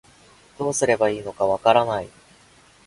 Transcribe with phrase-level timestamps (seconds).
[0.57, 2.09] どうすればいいのかわからない